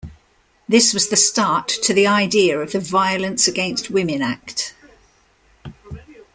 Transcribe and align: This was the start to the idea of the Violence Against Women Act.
This 0.67 0.95
was 0.95 1.09
the 1.09 1.15
start 1.15 1.67
to 1.67 1.93
the 1.93 2.07
idea 2.07 2.57
of 2.59 2.71
the 2.71 2.79
Violence 2.79 3.47
Against 3.47 3.91
Women 3.91 4.23
Act. 4.23 4.73